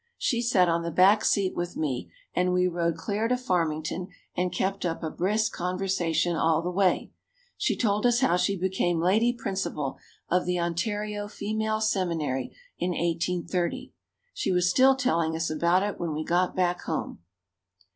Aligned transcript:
She 0.17 0.41
sat 0.41 0.67
on 0.67 0.81
the 0.81 0.89
back 0.89 1.23
seat 1.23 1.55
with 1.55 1.77
me 1.77 2.09
and 2.33 2.51
we 2.53 2.67
rode 2.67 2.97
clear 2.97 3.27
to 3.27 3.37
Farmington 3.37 4.07
and 4.35 4.51
kept 4.51 4.83
up 4.83 5.03
a 5.03 5.11
brisk 5.11 5.51
conversation 5.53 6.35
all 6.35 6.63
the 6.63 6.71
way. 6.71 7.11
She 7.55 7.77
told 7.77 8.07
us 8.07 8.19
how 8.21 8.35
she 8.35 8.55
became 8.57 8.99
lady 8.99 9.31
principal 9.31 9.99
of 10.27 10.47
the 10.47 10.59
Ontario 10.59 11.27
Female 11.27 11.79
Seminary 11.81 12.51
in 12.79 12.89
1830. 12.93 13.93
She 14.33 14.51
was 14.51 14.67
still 14.67 14.95
telling 14.95 15.35
us 15.35 15.51
about 15.51 15.83
it 15.83 15.99
when 15.99 16.15
we 16.15 16.23
got 16.23 16.55
back 16.55 16.81
home. 16.81 17.19